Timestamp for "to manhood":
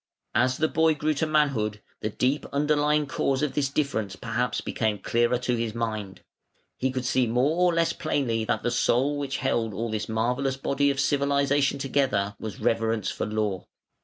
1.13-1.79